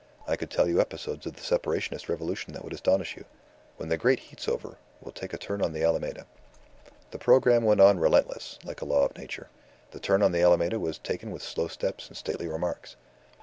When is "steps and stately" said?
11.67-12.47